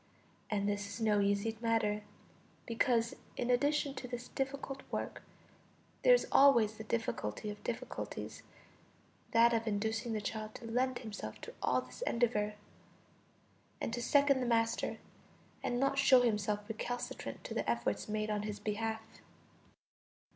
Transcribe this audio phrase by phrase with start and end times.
[0.49, 2.01] And this is no easy matter,
[2.65, 5.21] because, in addition to this difficult work,
[6.01, 8.41] there is always the difficulty of difficulties,
[9.29, 12.55] that of inducing the child to lend himself to all this endeavor,
[13.79, 14.97] and to second the master,
[15.61, 19.03] and not show himself recalcitrant to the efforts made on his behalf.